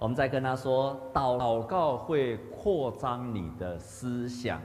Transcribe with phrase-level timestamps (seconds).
[0.00, 4.58] 我们再跟他说，祷祷告会扩张你的思想。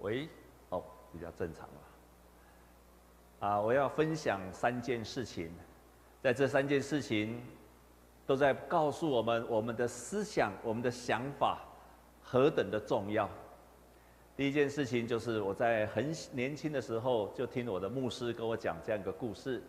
[0.00, 0.28] 喂，
[0.70, 0.82] 哦，
[1.12, 3.48] 比较正常了。
[3.48, 5.52] 啊，我要分享三件事情，
[6.20, 7.40] 在这三件事情，
[8.26, 11.60] 都在告诉我们，我们的思想、我们的想法
[12.24, 13.30] 何等的重要。
[14.36, 19.62] 第一件事情就是我在很年轻的时候，就听我的牧师跟我讲这样一个故事。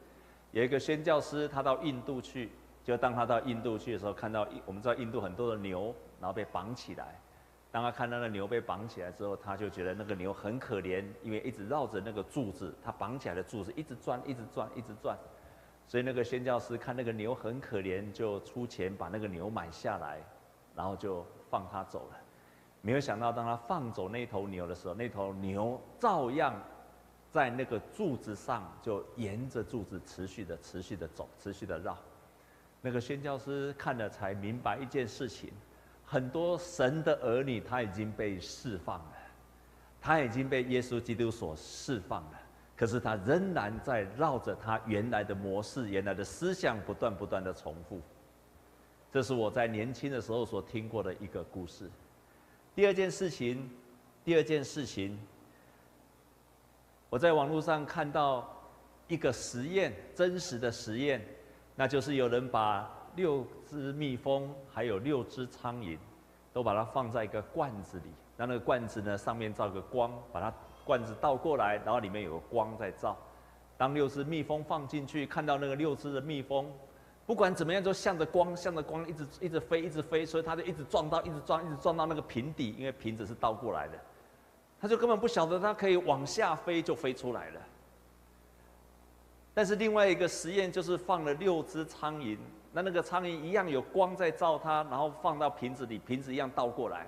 [0.51, 2.49] 有一个宣教师，他到印度去，
[2.83, 7.19] 就当他到印度去的时候，看到我们知道印度很多的牛，然后被绑起来。
[7.69, 15.17] 当他看到那牛被绑起来之后，他就觉得那个牛很可怜，因为一直绕着那个柱子，他绑起来的柱子一直转，一直转，一直转。
[15.85, 20.19] 所以那个宣教师看那个牛很可怜，就出钱把那个牛买下来，
[20.73, 22.17] 然后就放他走了。
[22.81, 26.53] 没有想到，当他放走那头牛的时候，那头牛照样
[27.37, 31.95] 在那个柱子上，就沿着柱子持续的、持续的走，持续的绕。
[32.81, 35.51] 那个宣教师看了才明白一件事情。
[36.03, 39.13] 很多神的儿女，他已经被释放了，
[40.01, 42.39] 他已经被耶稣基督所释放了，
[42.75, 48.01] 可是他仍然在绕着他原来的模式、原来的思想，不断不断的重复。
[49.11, 51.87] 这是我在年轻的时候所听过的一个故事。
[52.73, 53.69] 第二件事情，
[54.25, 55.19] 第二件事情，
[57.09, 58.47] 我在网络上看到
[59.07, 61.25] 一个实验，真实的实验，
[61.75, 62.93] 那就是有人把。
[63.15, 65.97] 六只蜜蜂还有六只苍蝇，
[66.53, 68.11] 都把它放在一个罐子里。
[68.35, 70.53] 那那个罐子呢，上面照个光，把它
[70.85, 73.17] 罐子倒过来，然后里面有个光在照。
[73.75, 76.71] 当六只蜜蜂放进去，看到那个六只的蜜蜂，
[77.25, 83.97] 不管怎么样，都向着光，向着光，一直一直飞，一直飞，所以它就一直撞到，一直撞，一直撞到那个瓶底，因为瓶子是倒过来的，
[84.79, 87.61] 他就根本不晓得它可以往下飞，就飞出来了。
[89.53, 92.37] 但是另外一个实验就是放了六只苍蝇。
[92.73, 97.07] 那那个苍蝇一样有光在照它，然后放到瓶子里，瓶子一样倒过来，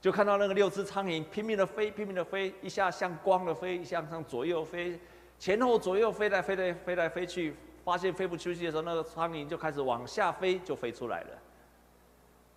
[0.00, 4.98] 就看到那个六只苍蝇拼命的飞，拼命的飞，一下向光的飞，一下向左右飞，
[5.38, 11.28] 前后左右飞来飞来飞来飞去，发现飞不出去的时候，那个苍蝇就开始往下飞，就飞出来了。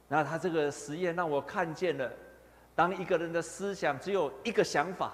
[0.07, 2.11] 那他这个实验让我看见了，
[2.79, 5.11] 当一个人的思想只有一个想法，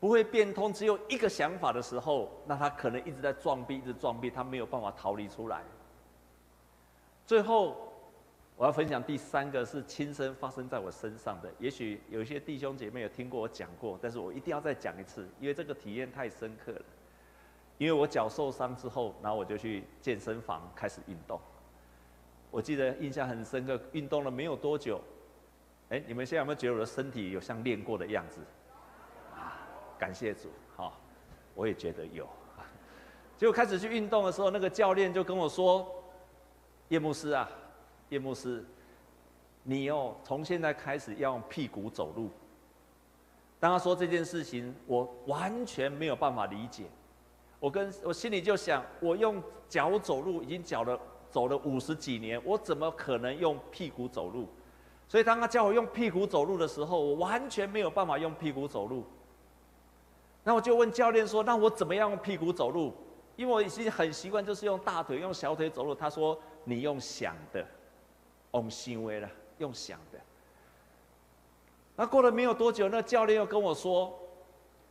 [0.00, 5.62] 不会变通，只有一个想法的时候，那他可能一直在撞壁，一直撞壁，他没有办法逃离出来。
[7.24, 7.92] 最后，
[8.56, 11.48] 我要分享第三个是亲身发生在我身上的。
[11.60, 16.82] 也许有些弟兄姐妹有听过我讲过，但是我一定要再讲一次，因为这个体验太深刻了。
[17.76, 21.40] 因为我脚受伤之后，然后我就去健身房开始运动。
[22.50, 25.00] 我记得印象很深刻，运动了没有多久，
[25.90, 28.40] 哎，你们现在有没有觉得我的身体有像练过的样子？
[29.34, 29.56] 啊，
[29.98, 31.00] 感谢主，好，
[31.54, 32.28] 我也觉得有。
[33.36, 35.94] 结果开始去运动的时候，那个教练就跟我说。
[36.88, 37.46] 叶牧师啊，
[38.08, 38.64] 叶牧师，
[39.62, 42.30] 你哦，从现在开始要用屁股走路。
[43.60, 46.84] 当他说这件事情，我完全没有办法理解。
[47.60, 54.48] 我跟我心里就想，我用脚走路已经脚了走了五十几年，我怎么可能用屁股走路？
[55.08, 59.04] 所以当他叫我用屁股走路的时候，我完全没有办法用屁股走路。
[60.44, 62.92] 那我就问教练说：“那我怎么样用屁股走路？”
[63.36, 65.94] 因为我已经很习惯，就是用大腿、用小腿走路。
[65.94, 66.38] 他说。
[66.64, 67.66] 你用想的，
[68.52, 70.18] 用行为了，用想的。
[71.96, 74.12] 那过了没有多久，那教练又跟我说：“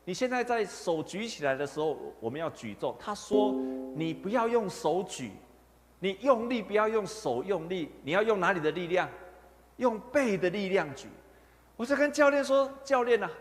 [0.03, 3.53] 你现在在手举起来的时候，我们要举重。”他说
[3.93, 5.33] ：“你不要用手举，
[5.99, 9.07] 你用力不要用手用力，你要用哪里的力量？
[9.77, 11.07] 用背的力量举。”
[11.75, 13.31] 我就跟教练说：“教练啊，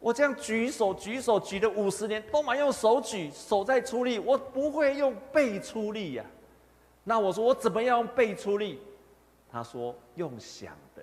[0.00, 6.24] 我这样举手举手举了五十年，都嘛用手举，手在出力，我不会用背出力呀。”
[7.04, 8.80] 那我说我怎么样用背出力？
[9.48, 11.02] 他说用想的。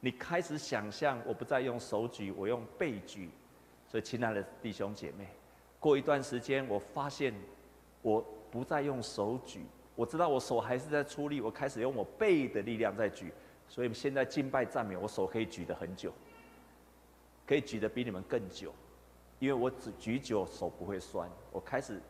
[0.00, 3.30] 你开始想象，我不再用手举，我用背举。
[3.88, 5.26] 所以，亲爱的弟兄姐妹，
[5.80, 7.32] 过一段时间，我发现
[8.02, 9.64] 我不再用手举，
[9.96, 13.32] 我知道我手还是在出力，我开始用我背的力量在举。
[13.66, 16.12] 所以现在敬拜赞美，我手可以举得很久，
[17.44, 18.72] 可以举得比你们更久，
[19.40, 21.28] 因为我只举久手不会酸。
[21.50, 22.00] 我开始。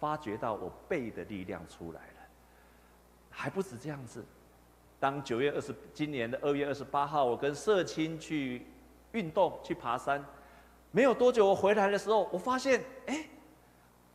[0.00, 2.20] 发觉到我背的力量出来了，
[3.30, 4.24] 还不止这样子。
[4.98, 8.66] 当九月二十，今年的二月二十八号，我跟社青去
[9.12, 10.24] 运动，去爬山，
[10.90, 13.28] 没有多久，我回来的时候，我发现，哎，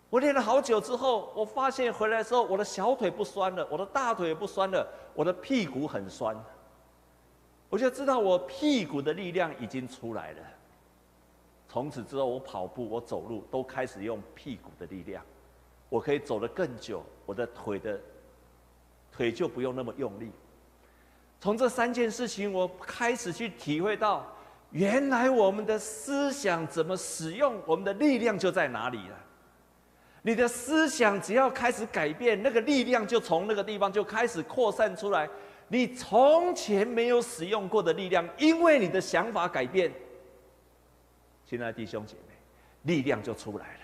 [0.10, 6.36] 我练了好久之后，我发现回来的时候，我的小腿不酸了，我的大腿也不酸了，我的屁股很酸。
[7.70, 10.40] 我就知道我屁股的力量已经出来了。
[11.68, 15.22] 从此之后，我跑步、我走路都开始用屁股的力量。
[15.90, 18.00] 我可以走得更久，我的腿的
[19.12, 20.32] 腿就不用那么用力。
[21.42, 24.26] 从这三件事情，我开始去体会到，
[24.72, 29.18] 原来我们的思想怎么使用，我们的力量就在哪里了。
[30.28, 35.26] 你的思想只要开始改变，那个力量就从那个地方就开始扩散出来。
[35.70, 39.90] 你从前没有使用过的力量，因为你的想法改变，
[41.50, 43.82] 亲爱的弟兄姐妹，力量就出来了。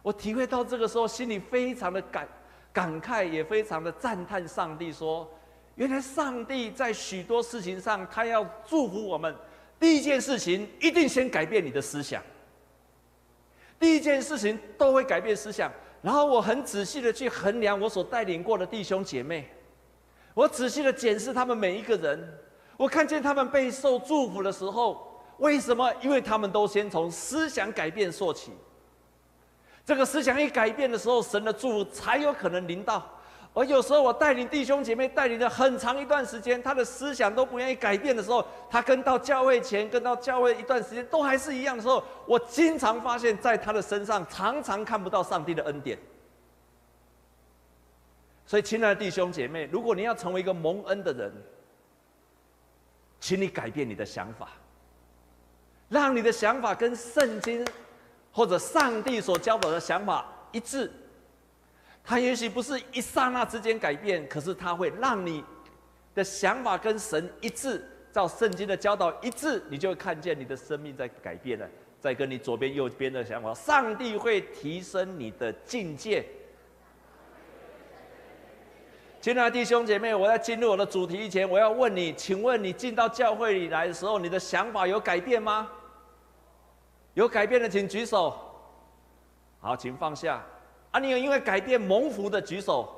[0.00, 2.28] 我体会到这个时候，心里非常的感
[2.72, 5.28] 感慨，也非常的赞叹上帝说：
[5.74, 9.34] 原来上帝在许多事情上，他要祝福我们。
[9.80, 12.22] 第一件事情，一定先改变你的思想。
[13.82, 15.68] 第一件事情都会改变思想，
[16.02, 19.50] 然后我很仔细的去衡量我所带领过的弟兄姐妹，
[20.34, 22.38] 我仔细的检视他们每一个人，
[22.76, 25.92] 我看见他们备受祝福的时候，为什么？
[26.00, 28.52] 因为他们都先从思想改变说起，
[29.84, 33.04] 这个思想一改变的时候，神的祝福才有可能临到。
[33.54, 45.98] 而有时候我带领弟兄姐妹带领了很长一段时间，他的思想都不愿意改变的时候，他跟到教会前，跟到教会一段时间都还是一样的时候，我经常发现在他的身上常常看不到上帝的恩典。
[48.46, 51.30] 所以，亲爱的弟兄姐妹，如果你要成为一个蒙恩的人，
[53.20, 54.48] 请你改变你的想法，
[55.90, 57.66] 让你的想法跟圣经
[58.32, 60.90] 或者上帝所教导的想法一致。
[62.04, 65.44] 他也许不是一刹那之间改变，可是他会让你
[66.14, 67.82] 的想法跟神一致，
[68.12, 71.66] 照圣经的教导一致，你就会看见你的生命在改变了。
[72.00, 76.24] 再跟你左边右边的想法，上帝会提升你的境界。
[79.20, 85.70] 亲爱的弟兄姐妹，我在进入我的主题以前，我要问你，请问你进到教会里来的时候，你的想法有改变吗？
[87.14, 88.36] 有改变的请举手。
[89.60, 90.44] 好，请放下。
[90.92, 92.94] 啊，你有因为改变蒙福的举手，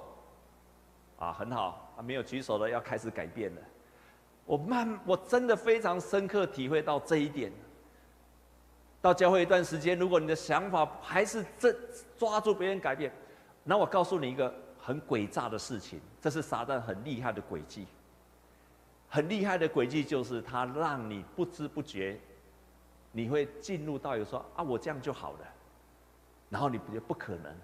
[1.18, 1.80] 啊，很好。
[1.96, 3.62] 啊，没有举手的要开始改变了。
[4.44, 7.52] 我慢，我真的非常深刻体会到这一点。
[9.00, 11.72] 到教会一段时间，如果你的想法还是这
[12.18, 13.12] 抓住别人改变，
[13.62, 17.86] 那我告诉你一个很诡诈的事情，这是撒旦很厉害的诡计。
[19.08, 22.18] 很厉害的诡计就是他让你不知不觉，
[23.12, 25.38] 你会进入到有说啊，我这样就好了，
[26.50, 27.54] 然后你觉得不可能。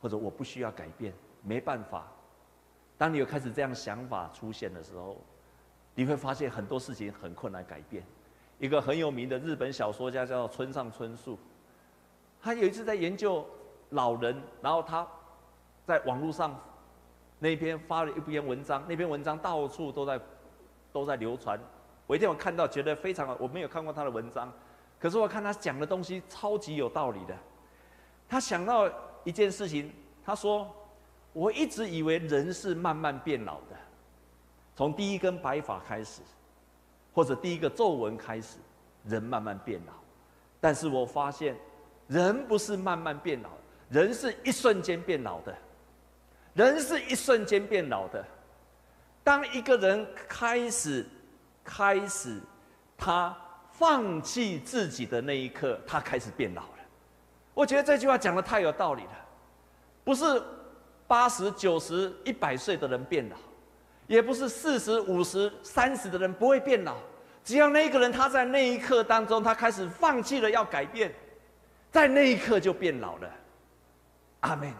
[0.00, 1.12] 或者我不需要改变，
[1.42, 2.06] 没办法。
[2.96, 5.16] 当你有开始这样想法出现的时候，
[5.94, 8.02] 你会发现很多事情很困难改变。
[8.58, 11.38] 一个很有名的日本小说家叫村上春树，
[12.42, 13.46] 他有一次在研究
[13.90, 15.06] 老人，然后他
[15.86, 16.58] 在网络上
[17.38, 20.20] 那边发了一篇文章，那篇文章到处都在
[20.92, 21.58] 都在流传。
[22.06, 24.52] 我一天我看到觉得非常，我没有看过他的文章，
[24.98, 27.36] 可是我看他讲的东西超级有道理的。
[28.28, 28.90] 他想到。
[29.28, 29.92] 一件事情，
[30.24, 30.74] 他说
[31.34, 33.76] ：“我一直以为人是慢慢变老的，
[34.74, 36.22] 从第一根白发开始，
[37.12, 38.56] 或者第一个皱纹开始，
[39.04, 39.92] 人慢慢变老。
[40.58, 41.54] 但是我发现，
[42.06, 43.50] 人不是慢慢变老，
[43.90, 45.54] 人是一瞬间变老的。
[46.54, 48.24] 人是一瞬间变老的。
[49.22, 51.04] 当一个人开始
[51.62, 52.40] 开始
[52.96, 53.36] 他
[53.72, 56.62] 放弃自己的那一刻，他开始变老。”
[57.58, 59.10] 我觉得这句话讲得太有道理了，
[60.04, 60.40] 不是
[61.08, 63.34] 八十九十一百岁的人变老，
[64.06, 66.94] 也不是四十五十三十的人不会变老，
[67.42, 71.12] 只要那个人他在那一刻当中，他开始放弃了要改变，
[71.90, 73.28] 在那一刻就变老了。
[74.38, 74.72] 阿门。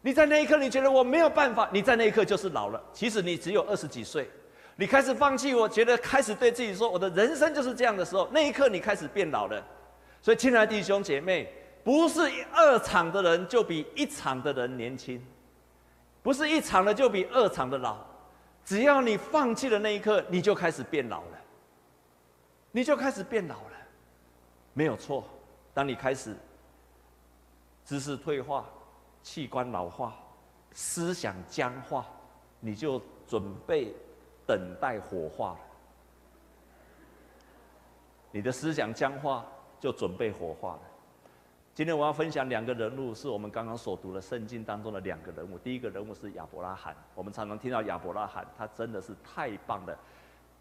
[0.00, 2.80] 你在那一刻你觉得我没有办法，你在那一刻就是老了。
[2.92, 4.30] 其实你只有二十几岁，
[4.76, 9.60] 你开始放弃，我觉得开始对自己说，我的人生就是这样的时候，那一刻你开始变老了。
[10.22, 11.52] 所以，亲爱的弟兄姐妹。
[11.84, 15.22] 不是二场的人就比一场的人年轻，
[16.22, 17.98] 不是一场的就比二场的老，
[18.64, 21.38] 只要你放弃的那一刻，你就开始变老了，
[22.72, 23.76] 你就开始变老了，
[24.72, 25.24] 没有错。
[25.74, 26.34] 当你开始
[27.84, 28.64] 知识退化、
[29.22, 30.14] 器官老化、
[30.72, 32.06] 思想僵化，
[32.60, 33.94] 你就准备
[34.46, 35.58] 等待火化了。
[38.30, 39.44] 你的思想僵化，
[39.78, 40.80] 就准备火化了。
[41.74, 45.58] 今天我要分享两个人物，是我们刚刚所读的圣经当中的两个人物。
[45.58, 49.98] 第一个人物是亚伯拉罕，我们常常听到亚伯拉罕，他真的是太棒的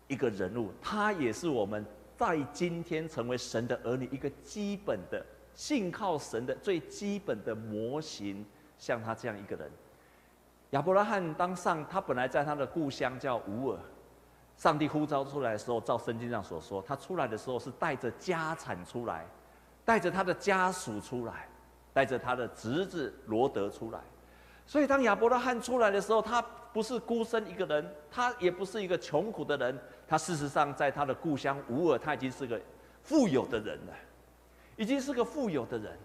[0.08, 1.86] 一个人物，他也是我们
[2.18, 8.44] 在今天成为神的儿女一个基本的信靠神的最基本的模型。
[8.80, 9.70] 像他这样一个人，
[10.72, 13.80] 亚伯拉罕当上他本来在他的故乡叫乌尔，
[14.58, 19.28] 上帝呼召出来的时候，照圣经上所说，他出来的时候是带着家产出来。
[19.86, 21.48] 带着他的家属出来，
[21.94, 24.00] 带着他的侄子罗德出来。
[24.66, 32.60] 所以当亚伯拉罕出来的时候，他不是孤身一个人，他也不是一个穷苦的人，他事实上在他的故乡乌尔，他已经是个
[33.02, 33.94] 富有的人了，
[34.78, 35.98] 已经是个富有的人。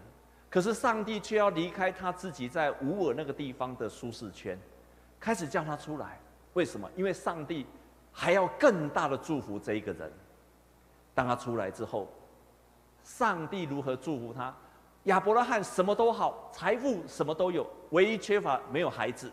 [0.49, 4.59] 可是上帝却要离开他自己在乌尔那个地方的舒适圈，
[5.19, 6.19] 开始叫他出来。
[6.53, 6.89] 为什么？
[6.95, 7.65] 因为上帝
[8.11, 10.11] 还要更大的祝福这一个人。
[11.13, 12.11] 当他出来之后，
[13.03, 14.55] 上帝如何祝福他？
[15.03, 19.31] 亚伯拉罕什么都好，财富什么都有，唯一缺乏没有孩子。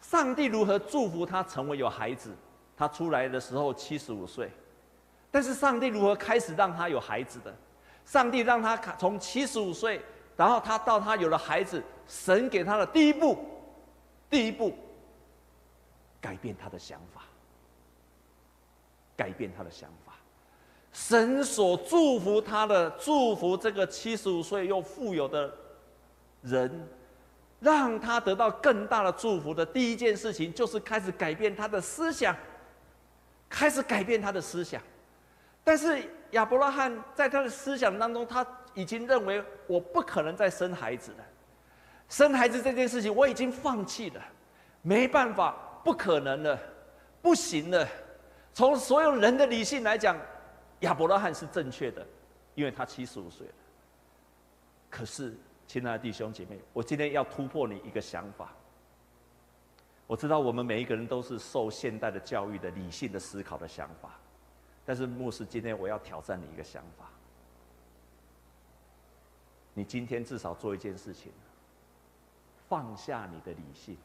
[0.00, 2.34] 上帝如何祝福他成为有孩子？
[2.76, 4.50] 他出来的时候七十五岁，
[5.30, 7.54] 但是上帝如何开始让他有孩子的？
[8.04, 10.00] 上帝让他从七十五岁，
[10.36, 13.38] 然后他到他有了孩子，神给他的第一步，
[14.28, 14.76] 第一步，
[16.20, 17.22] 改变他的想法，
[19.14, 20.13] 改变他的想法。
[20.94, 25.52] 神所祝福他的，祝福这个七十五岁又富有的
[26.40, 26.88] 人，
[27.58, 32.34] 让他得到更大的祝福的第一件事情，就是开始改变他的思想，
[33.50, 34.80] 开始改变他的思想。
[35.64, 41.24] 但是亚伯拉罕在他的思想当中，他已经认为我不可能再生孩子了，
[42.08, 44.22] 生孩子这件事情我已经放弃了，
[44.80, 46.56] 没办法，不可能了，
[47.20, 47.84] 不行了。
[48.52, 50.16] 从所有人的理性来讲。
[50.80, 52.06] 亚伯拉罕是正确的，
[52.54, 53.54] 因为他七十五岁了。
[54.90, 55.34] 可是，
[55.66, 58.52] 亲爱的弟兄姐妹，我今天要突破你一个想法。
[60.06, 64.18] 我知道我们每一个人都是受现代的教育的理性的思考的想法，
[64.84, 67.08] 但是牧师今天我要挑战你一个想法。
[69.72, 71.32] 你今天至少做一件事情，
[72.68, 73.96] 放下你的理性，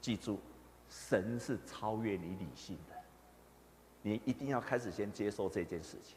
[0.00, 0.38] 记住，
[0.88, 2.95] 神是超越你理性的。
[4.06, 6.16] 你一定要开始先接受这件事情，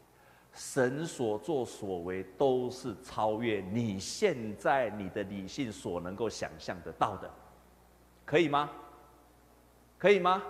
[0.52, 7.28] 神所作所为都是超越你现在你的理性所能够想象得到的，
[8.24, 8.70] 可以吗？
[9.98, 10.40] 可以吗？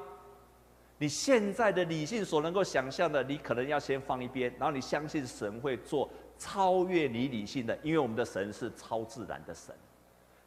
[0.99, 9.75] 你现在的理性所能够想象的，你可能要先放一边，然后你相信神会做超越你理性的，因为我们的神是超自然的神，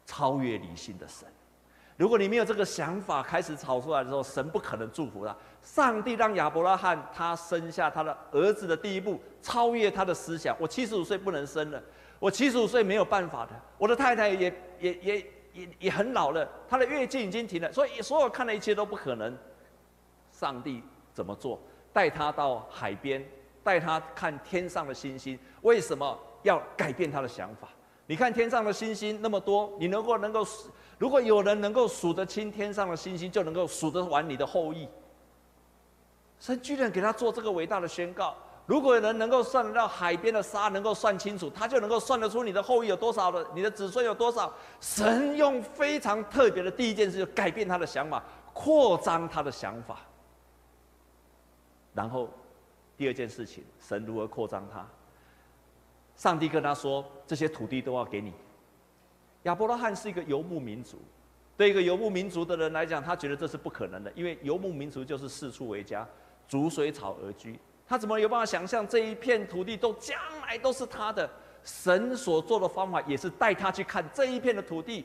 [0.06, 1.26] 超越理性的神。
[1.96, 5.34] 如果你没有这个想法，开始吵出来的时候，神不可能祝福他。
[5.62, 10.56] 上帝让亚伯拉罕他生下他的儿子的第一步，超越他的思想。
[10.58, 11.80] 我七十五岁不能生了，
[12.18, 13.52] 我七十五岁没有办法的。
[13.78, 19.36] 我的太太也也也也也很老了，她的月经已经停了，所以所有看的一切都不可能。
[20.32, 20.82] 上帝
[21.12, 21.60] 怎么做？
[21.92, 23.24] 带他到海边，
[23.62, 25.38] 带他看天上的星星。
[25.62, 27.68] 为什么要改变他的想法？
[28.06, 30.44] 你看天上的星星那么多，你能够能够。
[31.04, 34.88] 如果有人能够数得清天上的星星，就能够数得完你的后裔。
[36.40, 38.34] 神居然给他做这个伟大的宣告：
[38.64, 44.50] 如果有人能够算得到海边的沙，能够算清楚，他就能够算得出你的后裔有多少的，你的子孙有多少。
[44.80, 49.98] 神用非常特别的第一件事，就改变他的想法，扩张他的想法。
[51.92, 52.30] 然后
[52.96, 54.88] 第二件事情，神如何扩张他？
[56.16, 58.32] 上帝跟他说：这些土地都要给你。
[59.44, 60.98] 亚伯拉罕是一个游牧民族，
[61.56, 66.06] 对一个游牧民族的人来讲，他觉得这是不可能的，因为游牧民族就是四处为家，
[66.48, 67.58] 逐水草而居。
[67.86, 71.28] 他怎么有办法想象这一片土地都将来都是他的？
[71.62, 75.04] 神所做的方法也是带他去看这一片的土地，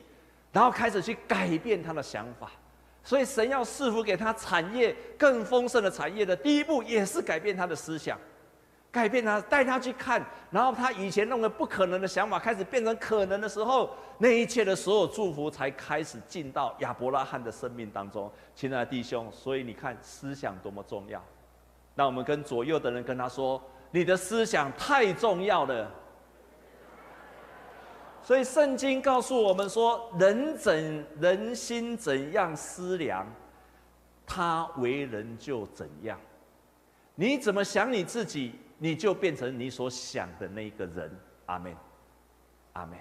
[0.52, 2.50] 然后开始去改变他的想法。
[3.02, 8.18] 所以神要赐福给他产业更丰盛的产业的第一步，也是改变他的思想。
[8.92, 10.20] 改变他，带他去看，
[10.50, 18.28] 然后他以前弄个不可能的想法，开始变成可能的时候，那一切的所有祝福才开始进到亚伯拉罕的生命当中。
[18.54, 21.22] 亲爱的弟兄，所以你看思想多么重要。
[21.94, 25.88] 那我们跟左右的人跟他说：“你的思想太重要了。”
[28.24, 33.24] 所以圣经告诉我们说：“人怎人心怎样思量，
[34.26, 36.18] 他为人就怎样。
[37.14, 41.76] 你怎么想你自己？”你就变成你所想的那个人，阿门，
[42.72, 42.96] 阿门。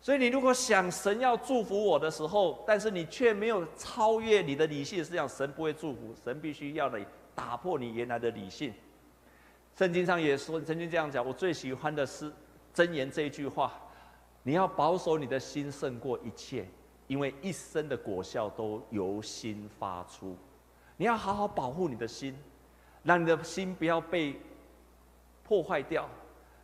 [0.00, 6.12] 所以你如果想神要祝福我的时候，但是你却没有超越你的理性思想，神不会祝福。
[6.24, 8.74] 神必须要你打破你原来的理性。
[9.76, 12.32] 圣经上也说，曾经这样讲，我最喜欢的是
[12.74, 13.72] 箴言这一句话：
[14.42, 16.66] 你要保守你的心胜过一切，
[17.06, 20.36] 因为一生的果效都由心发出。
[20.96, 22.36] 你要好好保护你的心，
[23.04, 24.34] 让你的心不要被。
[25.44, 26.08] 破坏掉，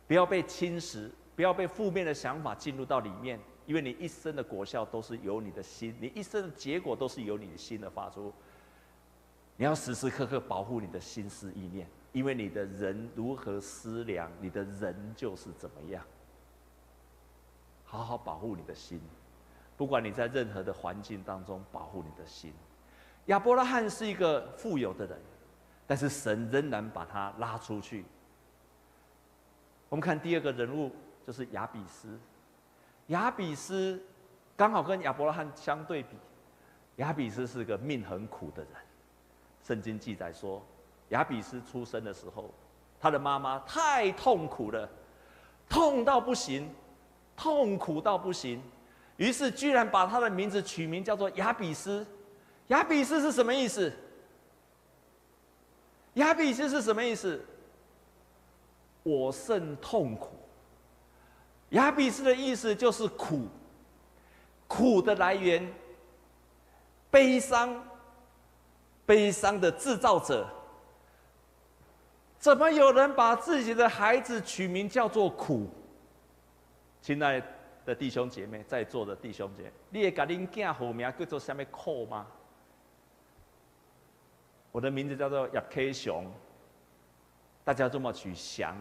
[0.07, 8.33] 不要被侵蚀，不要被负面的想法进入到里面，因为你一生的果效都是由你的心，你一生的结果都是由你的心的发出。
[9.57, 16.03] 你要时时刻刻保护你的心思意念，因为你的人如何思量，你的人就是怎么样。
[17.83, 19.01] 好好保护你的心，
[19.75, 22.53] 不管你在任何的环境当中，保护你的心。
[23.25, 25.19] 亚伯拉罕是一个富有的人，
[25.85, 28.05] 但是神仍然把他拉出去。
[29.89, 30.91] 我们看第二个人物，
[31.27, 32.17] 就是亚比斯。
[33.07, 34.01] 亚比斯
[34.55, 36.15] 刚好跟亚伯拉罕相对比，
[36.97, 38.71] 亚比斯是个命很苦的人。
[39.63, 40.65] 圣经记载说，
[41.09, 42.53] 亚比斯出生的时候，
[42.99, 44.87] 他的妈妈太痛苦了，
[45.67, 46.69] 痛到不行。
[47.41, 48.61] 痛苦到不行，
[49.15, 52.05] 于是居然把他的名字取名叫做亚比斯。
[52.67, 53.93] 亚比斯是什么意思？
[56.15, 57.41] 亚比斯是什么意思？
[59.03, 60.31] 我甚痛苦。
[61.69, 63.47] 亚比斯的意思就是苦，
[64.67, 65.71] 苦的来源，
[67.11, 67.83] 悲伤，
[69.05, 70.47] 悲伤的制造者。
[72.39, 75.69] 怎么有人把自己的孩子取名叫做苦？
[77.01, 77.41] 亲爱
[77.85, 82.25] 的弟兄姐妹，在座的弟兄姐妹，你会给恁囝好名叫做什么苦吗？
[84.71, 86.31] 我的名字叫做叶克雄，
[87.63, 88.75] 大家这么取祥。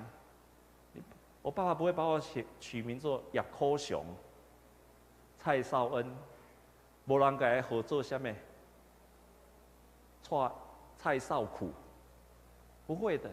[1.42, 4.04] 我爸爸不会把我取取名做叶科雄、
[5.36, 6.16] 蔡少恩，
[7.06, 8.36] 无人改合作下面？
[10.22, 10.52] 蔡
[10.98, 11.70] 蔡少苦，
[12.86, 13.30] 不会的。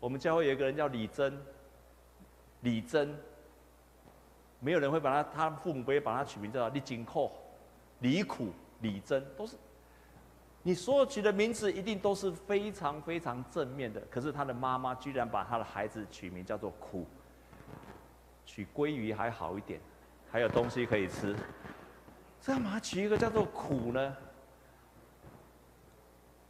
[0.00, 1.40] 我们教会有一个人叫李真，
[2.60, 3.16] 李真。
[4.58, 7.32] 没有人会把他，他父母不会把他取名叫李金扣、
[8.00, 8.48] 李苦、
[8.80, 9.56] 李真，都是
[10.66, 14.00] 你所有取的名字一定都是非常非常正面的。
[14.10, 17.06] 可是他的妈妈居然把他的孩子取名叫做苦，
[18.44, 19.80] 取鲑鱼还好一点，
[20.28, 21.36] 还有东西可以吃，
[22.44, 24.16] 干嘛取一个叫做苦呢？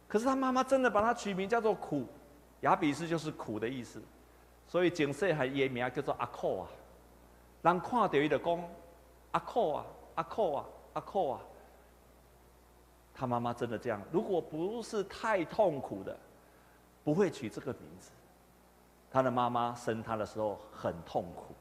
[0.07, 2.07] 可是他妈妈真的把他取名叫做苦，
[2.61, 4.01] 亚比斯就是苦的意思，
[4.65, 6.67] 所以景色还也名叫做阿扣啊。
[7.61, 8.63] 人看到伊就讲
[9.29, 11.39] 阿扣啊，阿扣啊，阿扣啊。
[13.17, 16.15] 他妈妈真的这样，如果不是太痛苦的，
[17.03, 18.11] 不会取这个名字。
[19.09, 21.55] 他的妈妈生他的时候很痛苦。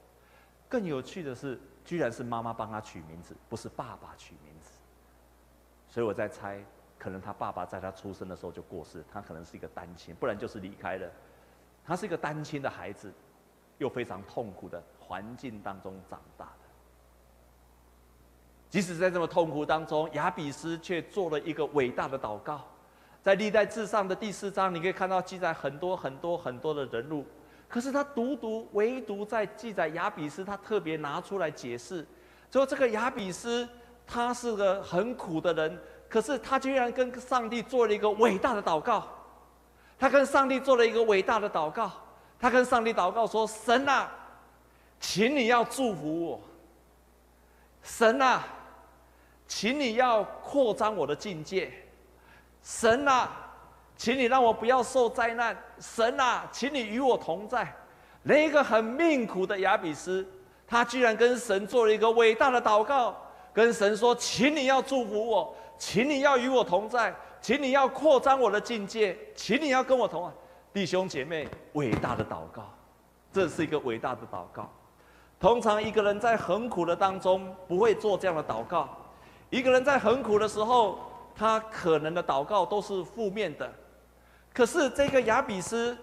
[0.68, 4.72] 更有趣的是，居然是妈妈帮他取名字，不是爸爸取名字。
[5.88, 6.62] 所以我在猜，
[6.98, 11.08] 可能他爸爸在他出生的时候就过世，他可能是一个单亲，不然就是离开了。
[11.84, 13.12] 他是一个单亲的孩子，
[13.78, 14.82] 又非常痛苦的。
[14.98, 16.65] 环境当中长大的，
[18.68, 22.60] 即使在这么痛苦当中，亚比斯却做了一个伟大的祷告。
[23.22, 27.24] 在历代志上的第四章，你可以看到记载很多很多很多的人物，
[27.68, 32.06] 可是他独独唯独在记载亚比斯，他特别拿出来解释，
[32.50, 33.68] 说这个亚比斯
[34.06, 39.06] 他是个很苦的人，可是他居然跟上帝做了一个伟大的祷告。
[39.98, 41.90] 他跟上帝做了一个伟大的祷告，
[42.38, 44.12] 他跟上帝祷告说：“神啊！”
[45.00, 46.40] 请你要祝福我，
[47.82, 48.46] 神啊，
[49.46, 51.72] 请你要扩张我的境界，
[52.62, 53.30] 神啊，
[53.96, 57.72] 请你让我不要受灾难，神啊，请你与我同在。
[58.24, 60.26] 连一个很命苦的亚比斯，
[60.66, 63.16] 他居然跟神做了一个伟大的祷告，
[63.54, 70.34] 跟神说：“请你要祝福我，请你要与我同在，请你要扩张我的境界，请你要跟我同在。”
[70.74, 72.68] 弟兄姐妹，伟大的祷告，
[73.32, 74.68] 这是一个伟大的祷告。
[75.38, 78.88] 通常一个人在很苦的当中不会做这样的祷告，
[79.50, 80.98] 一个人在很苦的时候，
[81.34, 83.72] 他可能的祷告都是负面的。
[84.52, 85.96] 可是这个亚比斯，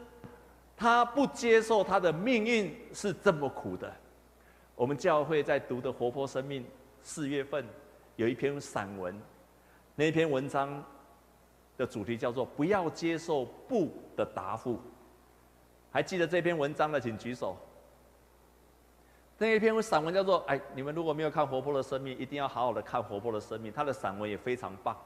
[0.77, 3.91] 他不接受他的命运是这么苦的。
[4.75, 6.65] 我们教会在读的活泼生命
[7.01, 7.65] 四月份
[8.15, 9.19] 有一篇散文，
[9.95, 10.83] 那篇文章
[11.77, 14.79] 的主题叫做“不要接受不的答复”。
[15.91, 17.57] 还记得这篇文章的，请举手。
[19.43, 23.69] 那一篇散文叫做“哎，你们如果没有看《活泼的生命》，一定要好好的看《活泼的生命》。
[23.75, 24.97] 他的散文也非常棒，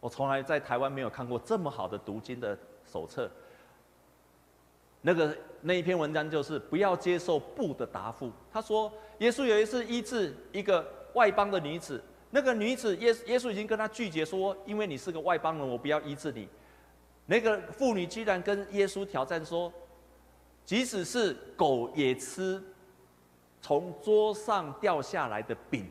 [0.00, 3.30] 我从来在台湾没有看过这么好的读经的手册。
[5.00, 8.32] 那个那一篇文章就是不要接受不的答复。
[8.52, 12.02] 他说，耶稣有一次医治一个外邦的女子，
[12.32, 16.48] 那个女子耶耶稣已经跟他拒绝说，因为你是个外邦人，我不要医治你。
[17.26, 19.72] 那个妇女居然跟耶稣挑战说，
[20.64, 22.60] 即使是狗也吃。
[23.64, 25.90] 从桌上掉下来的饼，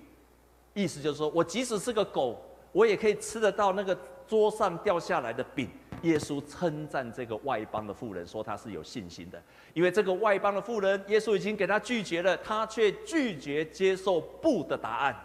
[0.75, 2.39] 意思就是说，我即使是个狗，
[2.71, 5.67] 我也可以吃得到那个桌上掉下来的饼。
[6.03, 9.41] 耶稣称赞这个外邦的妇人，说他是有信心的，
[9.73, 15.15] 因为这个外邦的妇人，耶稣已经给他拒绝了，他却拒绝接受不的答案，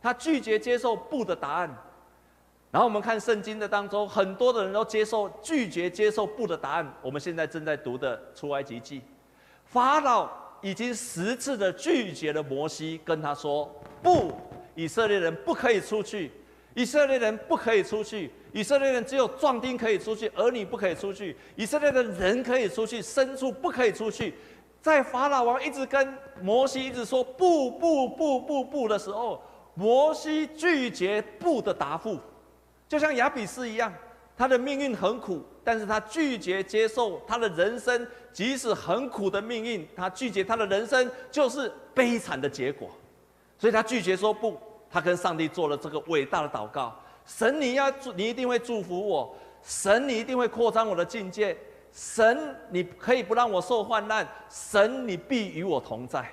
[0.00, 1.72] 他拒绝接受不的答案。
[2.72, 6.92] 然后我们看圣经的当中，很多的人都接受拒绝接受不的答案。
[7.00, 9.00] 我们现在正在读的出埃及记，
[9.64, 10.41] 法老。
[10.62, 13.70] 已经十次的拒绝了摩西，跟他说
[14.02, 14.32] ：“不，
[14.74, 16.30] 以色列人不可以出去，
[16.74, 24.34] 以色列人不可以出去，以色列人只有壮丁可以出去，儿女不可以出去，以色列的人可以出去，牲畜不可以出去。”
[24.80, 29.40] 在法老王一直跟摩西一直说“不不不不不”的时候，
[29.74, 32.18] 摩西拒绝“不”的答复，
[32.88, 33.92] 就像亚比斯一样，
[34.36, 35.44] 他的命运很苦。
[35.64, 42.90] 但是他拒绝接受他的人生，即使很苦的命运，他拒绝他的人生就是悲惨的结果，
[43.58, 44.60] 所以他拒绝说不。
[44.90, 46.94] 他跟上帝做了这个伟大的祷告：
[47.24, 51.56] 神，你要祝，你一定会祝福我；神，你一定会扩张我的境界；
[51.90, 56.30] 神，你可以不让我受患难；神，你必与我同在。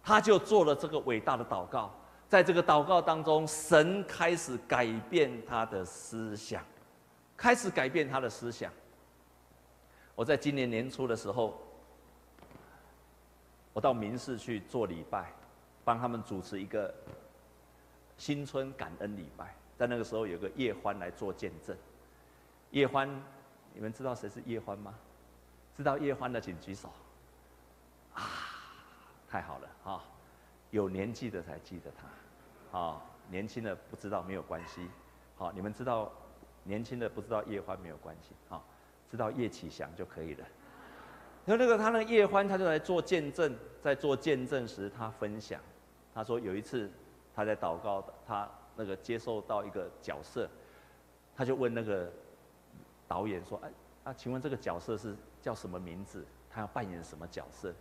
[0.00, 1.92] 他就做了这个伟大的祷告，
[2.28, 6.62] 在这个祷告当中，神开始改变他的思想。
[7.42, 8.72] 开始改变他的思想。
[10.14, 11.60] 我在今年年初的时候，
[13.72, 15.32] 我到民视去做礼拜，
[15.84, 16.94] 帮他们主持一个
[18.16, 19.56] 新春感恩礼拜。
[19.76, 21.76] 在那个时候，有个叶欢来做见证。
[22.70, 23.10] 叶欢，
[23.74, 24.94] 你们知道谁是叶欢吗？
[25.76, 26.92] 知道叶欢的请举手。
[28.14, 28.22] 啊，
[29.28, 30.04] 太好了啊！
[30.70, 31.90] 有年纪的才记得
[32.70, 34.86] 他，啊，年轻的不知道没有关系。
[35.34, 36.08] 好，你们知道。
[36.64, 38.62] 年轻的不知道叶欢没有关系，啊，
[39.10, 40.46] 知道叶启祥就可以了。
[41.44, 45.60] 然后那个他那个叶欢，他就来做见证，在做见证时，他分享，
[46.14, 46.88] 他说有一次
[47.34, 50.48] 他在祷告，他那个接受到一个角色，
[51.34, 52.10] 他就问那个
[53.08, 53.70] 导演说：“哎，
[54.04, 56.24] 啊，请问这个角色是叫什么名字？
[56.48, 57.74] 他要扮演什么角色？”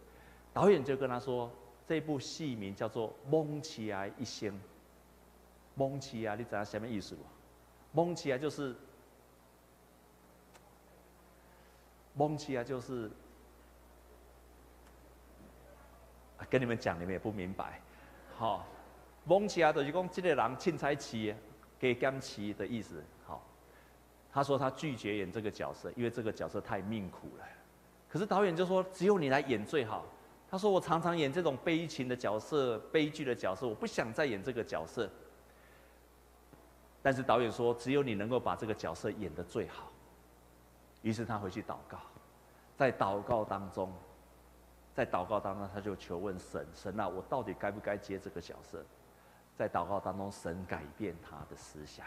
[0.52, 1.52] 导演就跟他说
[1.86, 4.50] ：“这部戏名叫做《蒙起来一生》，
[5.76, 7.22] 蒙起来，你知道什么意思吗？”
[7.94, 8.76] 蒙起来就是，
[12.14, 13.10] 蒙起来就是，
[16.50, 17.82] 跟你们讲，你们也不明白，
[18.38, 18.66] 好，
[19.26, 21.36] 蒙起来就是讲这个人凊彩饲，
[21.80, 23.04] 加减饲的意思。
[23.26, 23.44] 好，
[24.32, 27.46] 他说他拒绝演这个角色，因为这个角色太命苦了。
[28.10, 30.06] 可是导演就说只有你来演最好。
[30.50, 35.10] 他说我常常演这种悲情的角色、悲剧的角色，我不想再演这个角色。
[37.02, 39.92] 但是导演说，只有你能够把这个角色演得最好。
[41.02, 41.98] 于是他回去祷告，
[42.78, 43.92] 在祷告当中，
[44.94, 48.86] 在祷告当中，他就求问神：神啊，我到底该不该接这个角色？
[49.58, 52.06] 在祷告当中，神改变他的思想。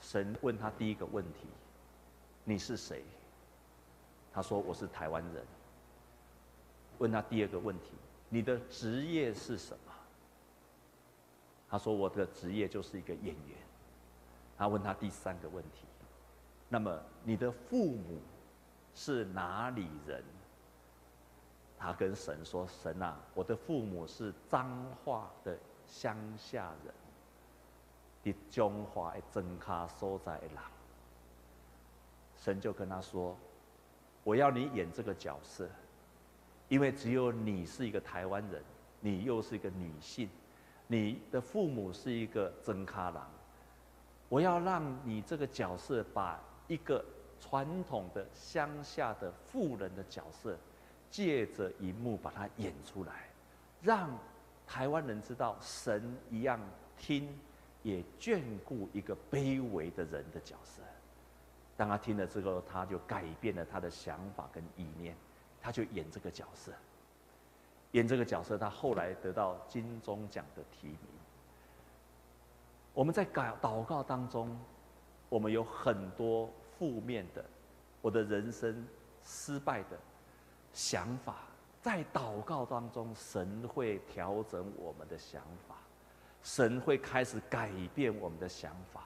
[0.00, 1.46] 神问他第一个问题：
[2.44, 3.02] 你是谁？
[4.32, 5.44] 他说：我是台湾人。
[6.98, 7.92] 问他第二个问题：
[8.28, 9.92] 你的职业是什么？
[11.70, 13.58] 他说：我的职业就是一个演员。
[14.60, 15.86] 他问他第三个问题
[16.68, 18.20] ：“那么你的父母
[18.94, 20.22] 是哪里人？”
[21.78, 24.70] 他跟神说：“神啊，我的父母是彰
[25.02, 26.94] 化的乡下人，
[28.22, 30.56] 的中华的真卡所在的人。”
[32.36, 33.34] 神就跟他说
[34.22, 35.66] ：“我要你演这个角色，
[36.68, 38.62] 因为只有你是一个台湾人，
[39.00, 40.28] 你又是一个女性，
[40.86, 43.26] 你的父母是一个真卡郎。”
[44.30, 47.04] 我要让你这个角色把一个
[47.40, 50.56] 传统的乡下的妇人的角色，
[51.10, 53.28] 借着荧幕把它演出来，
[53.82, 54.08] 让
[54.68, 56.60] 台湾人知道神一样
[56.96, 57.28] 听，
[57.82, 60.80] 也眷顾一个卑微的人的角色。
[61.76, 65.16] 当他听了之后，他就改变了他的想法跟意念，
[65.60, 66.70] 他就演这个角色。
[67.92, 70.98] 演这个角色，他后来得到金钟奖的提名。
[73.00, 74.54] 我们在祷祷告当中，
[75.30, 77.42] 我们有很多负面的，
[78.02, 78.86] 我的人生
[79.24, 79.98] 失败的
[80.74, 81.36] 想法，
[81.80, 85.76] 在祷告当中，神会调整我们的想法，
[86.42, 89.04] 神会开始改变我们的想法。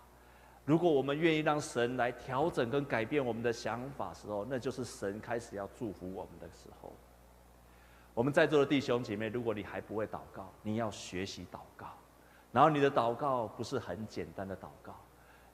[0.65, 6.93] 如果我们愿意让神来调整跟改变我们的想法的时候，那就是神开始要祝福我们的时候。
[8.13, 11.87] 我们在座的弟兄姐妹，如果你还不会祷告，你要学习祷告。
[12.55, 14.95] 然后你的祷告不是很简单的祷告，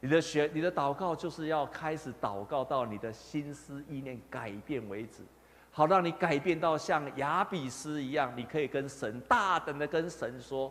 [0.01, 5.23] 你的学你的祷告就是要开始祷告到你的心思意念改变为止，
[5.71, 10.71] 好让你改变到像亚比斯一样，你可以跟神大胆的跟神说，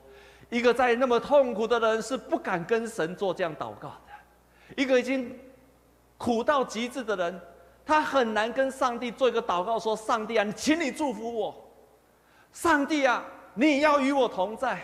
[0.51, 4.13] 一个在那么痛苦的人是不敢跟神做这样祷告的，
[4.77, 5.35] 一个已经
[6.19, 7.41] 苦到极致的人，
[7.83, 11.71] 他很难跟上帝做一个祷告说，上帝啊，你请你祝福我，
[12.53, 14.79] 上帝啊，你要与我同在。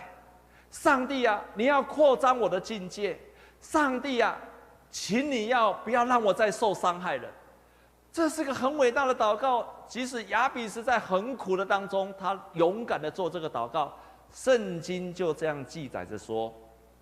[0.75, 3.17] 上帝啊，你要扩张我的境界。
[3.61, 4.37] 上帝啊，
[4.91, 7.27] 请你要不要让我再受伤害了？
[8.11, 13.93] 这是个很伟大的祷告，即使亚比斯在很苦的当中，他勇敢的做这个祷告。
[14.31, 16.53] 圣经就这样记载着说，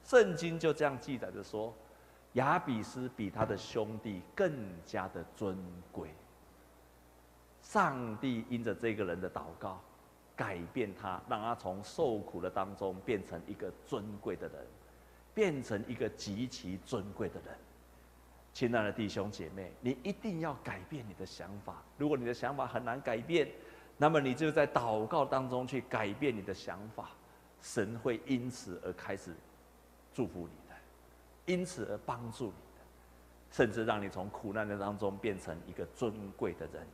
[0.03, 1.73] 圣经就这样记载着说，
[2.33, 4.51] 亚比斯比他的兄弟更
[4.85, 5.57] 加的尊
[5.91, 6.13] 贵。
[7.63, 9.81] 上帝因着这个人的祷告，
[10.35, 14.65] 改变他，让他从受苦的当中变成一个尊贵的人，
[15.33, 17.55] 变成一个极其尊贵的人。
[18.53, 21.81] 亲爱的弟兄姐妹，你一定要改变你的想法。
[21.97, 23.47] 如果你的想法很难改变，
[23.97, 27.09] 那么你就在祷告当中去改变你的想法，
[27.61, 29.33] 神会因此而开始
[30.13, 30.75] 祝福你的，
[31.45, 32.81] 因此而帮助你的，
[33.51, 36.87] 甚至让你从苦难的当中变成一个尊贵的人。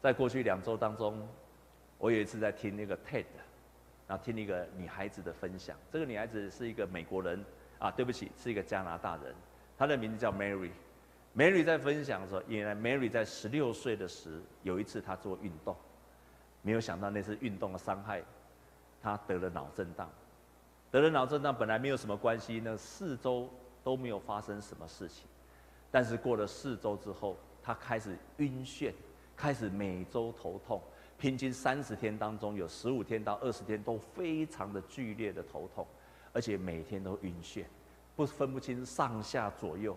[0.00, 1.26] 在过去两周当中，
[1.98, 3.24] 我有一次在听那个 TED，
[4.06, 5.76] 然后听一个女孩子的分享。
[5.92, 7.44] 这个女孩子是一个美国人
[7.78, 9.34] 啊，对不起，是一个加拿大人。
[9.76, 10.70] 她的名字叫 Mary。
[11.36, 15.76] Mary 在分享的时候，原来 Mary 在十六岁的时，有一次她做运动，
[16.62, 18.22] 没有想到那次运动的伤害，
[19.02, 20.08] 她得了脑震荡。
[20.90, 23.48] 得了脑震荡本来没有什么关系，那四周
[23.84, 25.26] 都没有发生什么事情。
[25.90, 28.92] 但是过了四周之后，她开始晕眩，
[29.38, 30.82] 开始每周头痛，
[31.16, 35.86] 平均三十天当中有十五天到二十天都非常的剧烈的头痛，
[36.32, 37.64] 而且每天都晕眩。
[38.16, 39.96] 不分不清上下左右，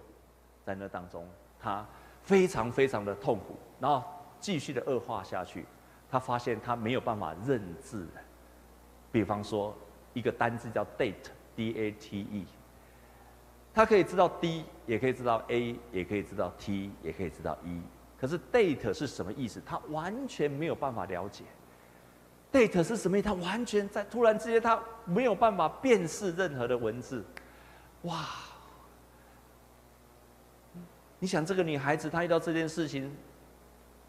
[0.63, 1.27] 在那当中，
[1.59, 1.83] 他
[2.21, 4.03] 非常非常的痛苦，然后
[4.39, 5.65] 继续的恶化下去。
[6.07, 8.21] 他发现他没有办法认字了，
[9.11, 9.75] 比方说
[10.13, 12.45] 一个单字叫 date，D-A-T-E，
[13.73, 17.81] 他可以知道 D，也可以知道 A，也可以知道 T，也可以知道 E。
[18.21, 19.59] 可是 date 是什么意思？
[19.65, 21.43] 他完全没有办法了解。
[22.53, 23.27] date 是什么意思？
[23.27, 27.25] 他完全在突然之间，他没有办法辨识任何的文字。
[28.03, 28.27] 哇！
[31.17, 33.11] 你想这个女孩子，她遇到这件事情，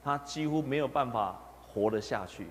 [0.03, 2.47] 她几乎没有办法活得下去。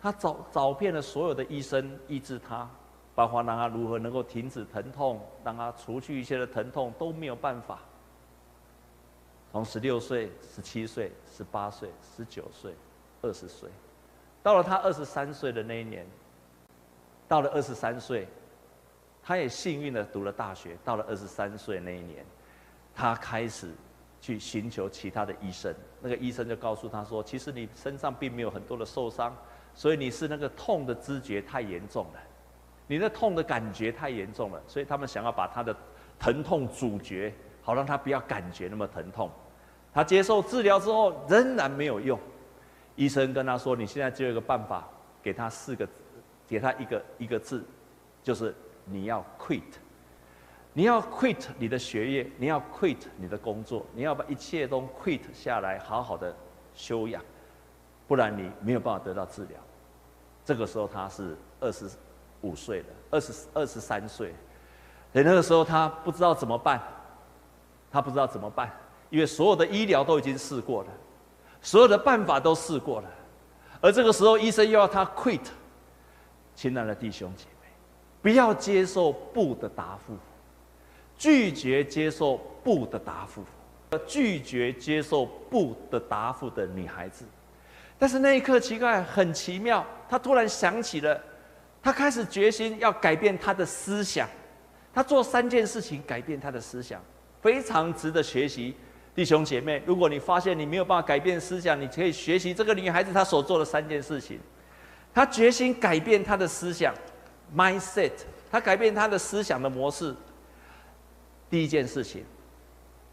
[0.00, 2.68] 她找找遍了所有的医生医治她，
[3.14, 7.78] 包括让她如何能够停止疼痛，让她除去一切的疼痛都没有办法。
[9.50, 12.74] 从十六岁、十七岁、十八岁、十九岁、
[13.22, 13.68] 二十岁，
[14.42, 16.06] 到了他二十三岁的那一年，
[17.26, 18.26] 到了二十三岁。
[19.22, 22.24] 他也幸运的读了大学，到了二十三岁那一年，
[22.94, 23.70] 他开始
[24.18, 25.72] 去寻求其他的医生。
[26.00, 29.36] 那个医生就告诉他说：“其实你身上并没有很多的受伤，
[29.74, 32.20] 所以你是那个痛的知觉太严重了，
[32.86, 35.76] 你的痛的感觉太严重了，所以他们想要把他的
[36.18, 39.30] 疼痛阻绝，好让他不要感觉那么疼痛。”
[39.92, 42.18] 他接受治疗之后仍然没有用，
[42.96, 44.88] 医生跟他说：“你现在只有一个办法，
[45.22, 45.92] 给他四个字，
[46.46, 47.64] 给他一个一个字，
[48.22, 48.54] 就是。”
[48.86, 49.62] 你要 quit，
[50.72, 56.34] 你要 quit 你的学业，你要 quit 你的工作，你要把一切都 quit 下来，好好的
[56.74, 57.22] 休养，
[58.08, 59.60] 不然你没有办法得到治疗。
[60.44, 61.88] 这个时候他是二十
[62.40, 64.34] 五岁了，二十二十三岁，
[65.12, 66.82] 所以那个时候他不知道怎么办，
[67.92, 68.72] 他不知道怎么办，
[69.10, 70.88] 因为所有的医疗都已经试过了，
[71.60, 73.10] 所有的办法都试过了，
[73.80, 75.40] 而这个时候医生又要他 quit，
[76.54, 77.50] 亲爱的弟兄姐妹。
[78.22, 80.14] 不要接受不的答复，
[81.16, 83.42] 拒绝接受不的答复，
[84.06, 87.24] 拒绝接受不的答复的女孩子。
[87.98, 91.18] 但是那一刻奇怪，很奇妙，她突然想起了，
[91.82, 94.28] 她开始决心要改变她的思想。
[94.92, 97.02] 她做三件事情改变她的思想，
[97.40, 98.76] 非常值得学习。
[99.20, 104.40] 弟兄姐妹，如果你发现你没有办法改变思想，你可以学习这个女孩子她所做的三件事情。
[105.12, 106.94] 她决心改变她的思想。
[107.54, 108.12] Mindset，
[108.50, 110.16] 她改变她的思想的模式。
[111.50, 112.24] 第一件事情，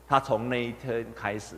[0.08, 1.58] 她从那一天开始，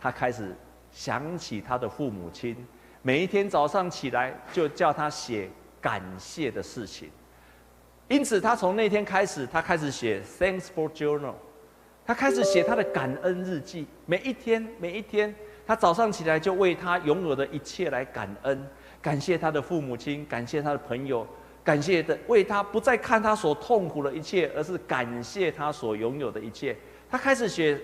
[0.00, 0.52] 她开始
[0.90, 2.56] 想起她的父母亲，
[3.02, 5.48] 每一天早上起来就叫他写
[5.80, 7.08] 感谢的事情。
[8.08, 11.34] 因此，她从那天开始，她开始写 “Thanks for Journal，
[12.06, 13.86] 他开始写他的感恩日记。
[14.06, 15.34] 每一天，每一天，
[15.66, 18.66] 他早上起来就为他拥有的一切来感恩，
[19.02, 21.26] 感谢他的父母亲，感谢他的朋友。
[21.64, 26.76] 感谢的，为他不再看他所痛苦的一切，而是感谢他所拥有的一切。
[27.10, 27.76] 他开始写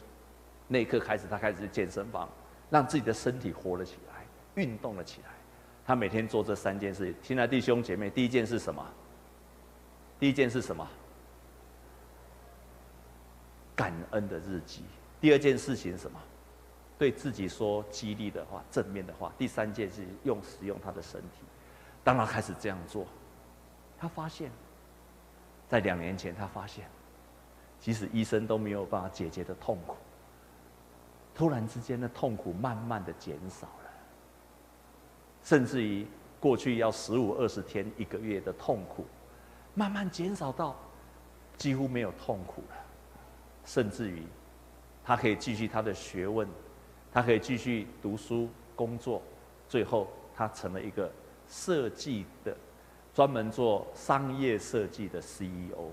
[0.67, 2.29] 那一刻开始，他开始去健身房，
[2.69, 4.25] 让自己的身体活了起来，
[4.55, 5.29] 运动了起来。
[5.85, 7.13] 他每天做这三件事。
[7.21, 8.83] 亲爱弟兄姐妹，第一件是什么？
[10.19, 10.87] 第一件是什么？
[13.75, 14.83] 感恩的日记。
[15.21, 16.19] 第二件事情什么？
[16.97, 19.31] 对自己说激励的话、正面的话。
[19.37, 21.43] 第三件是用使用他的身体。
[22.03, 23.05] 当他开始这样做，
[23.99, 24.49] 他发现，
[25.67, 26.89] 在两年前，他发现，
[27.79, 29.97] 即使医生都没有办法解决的痛苦，
[31.35, 33.91] 突然之间的痛苦慢慢的减少了，
[35.43, 36.07] 甚至于
[36.39, 39.05] 过去要十五、二十天、一个月的痛苦，
[39.73, 40.75] 慢慢减少到
[41.57, 42.75] 几乎没有痛苦了，
[43.65, 44.23] 甚至于
[45.03, 46.47] 他可以继续他的学问，
[47.11, 49.21] 他可以继续读书、工作，
[49.67, 51.11] 最后他成了一个。
[51.47, 52.57] 设计的，
[53.13, 55.91] 专门做商业设计的 CEO。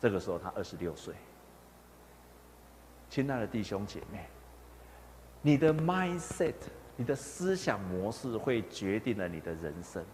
[0.00, 1.14] 这个时候他二十六岁。
[3.14, 4.18] 亲爱的弟兄姐妹，
[5.40, 6.52] 你的 mindset，
[6.96, 10.04] 你的思想模式会决定了你的人生。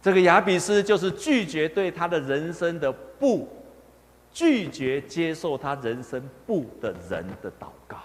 [0.00, 3.48] 这个雅比斯就是拒绝对他的人生的不，
[4.30, 7.98] 拒绝接受他人生不的人的祷告。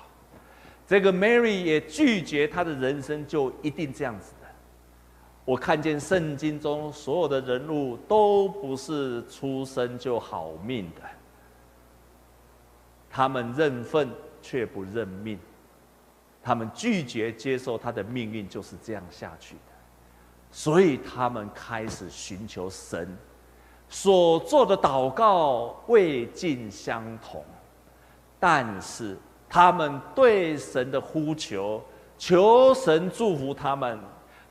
[0.88, 4.48] 这个 Mary 也拒绝他的人生就一定这样子的。
[5.46, 11.04] 我看见圣经中所有的人物都不是出生就好命的，
[13.16, 14.10] 他们认份
[14.42, 15.38] 却不认命，
[16.42, 19.72] 他们拒绝接受他的命运就是这样下去的，
[20.52, 23.16] 所以他们开始寻求神，
[23.88, 27.46] 所做的祷告未尽相同，
[28.40, 29.16] 但是
[29.48, 31.80] 他们对神的呼求，
[32.18, 34.00] 求神祝福他们。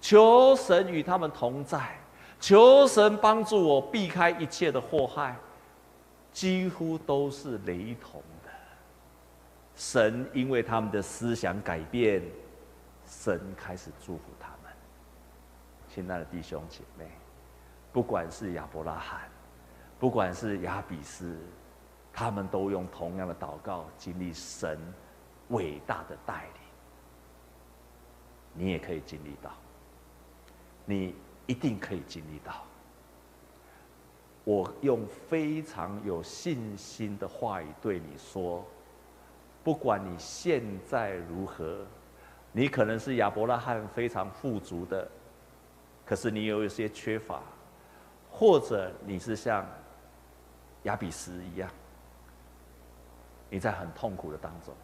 [0.00, 1.96] 求神与他们同在，
[2.40, 5.36] 求神帮助我避开一切的祸害，
[6.32, 8.20] 几乎都是雷同。
[9.74, 12.22] 神因为他们的思想改变，
[13.06, 14.72] 神开始祝福他们。
[15.88, 17.06] 亲爱的弟兄姐妹，
[17.92, 19.28] 不管是亚伯拉罕，
[19.98, 21.38] 不管是雅比斯，
[22.12, 24.78] 他们都用同样的祷告经历神
[25.48, 26.62] 伟大的带领。
[28.54, 29.50] 你也可以经历到。
[30.84, 31.14] 你
[31.46, 32.62] 一定可以经历到。
[34.44, 38.66] 我用非常有信心的话语对你说：
[39.64, 41.86] 不管你现在如何，
[42.50, 45.08] 你可能是亚伯拉罕非常富足的，
[46.04, 47.42] 可是你有一些缺乏，
[48.30, 49.66] 或者你是像
[50.82, 51.70] 雅比斯一样，
[53.50, 54.74] 你在很痛苦的当中，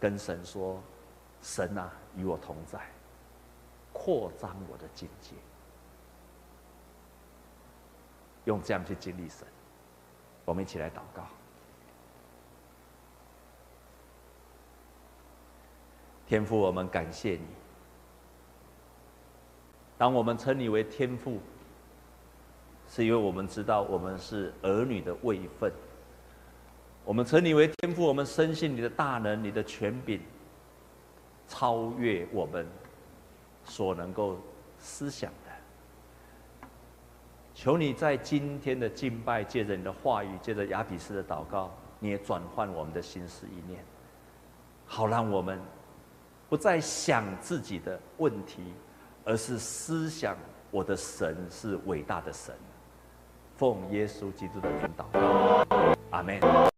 [0.00, 0.82] 跟神说：
[1.42, 2.80] 神啊，与我同在。
[3.94, 5.34] 扩张我的境界，
[8.46, 9.46] 用这样去经历神。
[10.46, 11.24] 我们一起来祷告。
[16.32, 17.42] 天父，我们感谢你。
[19.98, 21.38] 当我们称你为天父，
[22.88, 25.70] 是因为我们知道我们是儿女的位分。
[27.04, 30.22] 我们称你为天父，我们深信你的大能、你的权柄，
[31.46, 32.66] 超越我们。
[33.64, 34.38] 所能够
[34.78, 36.66] 思想的，
[37.54, 43.84] 求你在今天的敬拜，借着你的话语，借着雅比斯的祷告，你也转换我们的心思意念，
[44.86, 45.60] 好让我们
[46.52, 48.74] 不再想自己的问题，
[49.24, 50.36] 而是思想
[50.70, 52.54] 我的神是伟大的神。
[53.56, 55.64] 奉耶稣基督的名祷告，
[56.10, 56.38] 阿门。